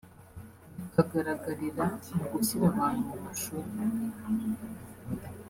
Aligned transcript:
bikagaragarira 0.77 1.85
mu 2.15 2.25
gushyira 2.31 2.65
abantu 2.71 3.01
mu 3.09 3.17
mashuri 3.25 3.69